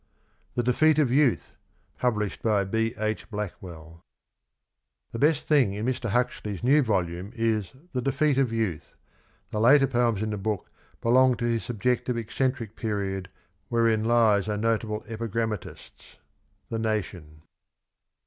THE 0.55 0.63
DEFEAT 0.63 0.97
OF 0.97 1.11
YOUTH. 1.11 1.53
Published 1.99 2.41
by 2.41 2.63
B. 2.63 2.95
H. 2.97 3.29
Blackwell." 3.29 4.01
The 5.11 5.19
best 5.19 5.47
thing 5.47 5.73
in 5.73 5.85
Mr. 5.85 6.09
Huxley's 6.09 6.63
new 6.63 6.81
volume 6.81 7.31
is...' 7.35 7.73
The 7.93 8.01
Defeat 8.01 8.39
of 8.39 8.51
Youth.' 8.51 8.95
The 9.51 9.59
later 9.59 9.85
poems 9.85 10.23
in 10.23 10.31
the 10.31 10.39
book 10.39 10.71
belong 11.01 11.35
to 11.35 11.45
his 11.45 11.63
subjective 11.63 12.17
eccentric 12.17 12.75
period 12.75 13.29
wherein... 13.69 14.03
lies 14.03 14.47
are 14.49 14.57
notable 14.57 15.03
epigrammatists."— 15.07 16.17
The 16.71 16.79
Nation. 16.79 17.43